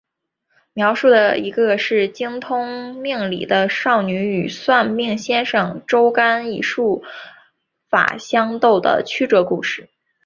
[0.73, 7.03] 描述的是一个精通命理的少女与算命先生周干以术
[7.87, 9.89] 法相斗的曲折故事。